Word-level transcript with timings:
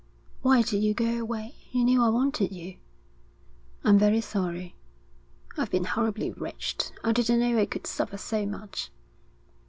'Why 0.41 0.63
did 0.63 0.81
you 0.81 0.95
go 0.95 1.19
away? 1.19 1.53
You 1.71 1.83
knew 1.85 2.01
I 2.03 2.07
wanted 2.09 2.51
you.' 2.51 2.77
'I'm 3.83 3.99
very 3.99 4.19
sorry.' 4.19 4.73
'I've 5.59 5.69
been 5.69 5.83
horribly 5.83 6.31
wretched. 6.31 6.91
I 7.03 7.11
didn't 7.11 7.39
know 7.39 7.59
I 7.59 7.67
could 7.67 7.85
suffer 7.85 8.17
so 8.17 8.47
much.' 8.47 8.89